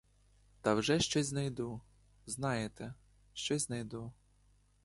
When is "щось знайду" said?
0.99-1.81, 3.33-4.11